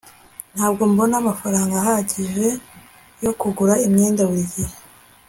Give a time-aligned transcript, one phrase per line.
[0.55, 2.47] ntabwo mbona amafaranga ahagije
[3.23, 4.75] yo kugura imyenda buri gihe